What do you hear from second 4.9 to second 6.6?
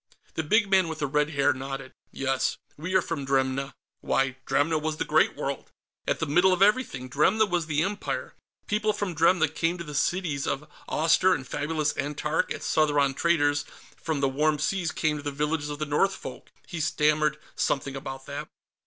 the Great World, at the middle